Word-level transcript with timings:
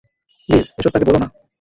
Please 0.49 0.65
এসব 0.79 0.91
তাকে 0.93 1.07
বলো 1.07 1.19
না। 1.19 1.27